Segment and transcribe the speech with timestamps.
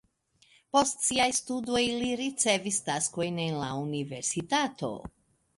[0.75, 4.95] Post siaj studoj li ricevis taskojn en la universitato.